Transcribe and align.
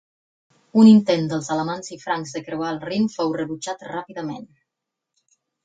Un 0.83 0.87
intent 0.91 1.27
dels 1.33 1.49
alamans 1.57 1.93
i 1.97 1.99
francs 2.05 2.33
de 2.39 2.43
creuar 2.49 2.73
el 2.77 2.81
Rin 2.87 3.07
fou 3.19 3.37
rebutjat 3.43 3.87
ràpidament. 3.93 4.51